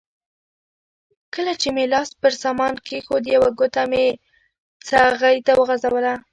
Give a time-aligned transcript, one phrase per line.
[1.33, 4.05] کله چې مې لاس پر سامان کېښود یوه ګوته مې
[4.87, 6.13] څغۍ ته وغځوله.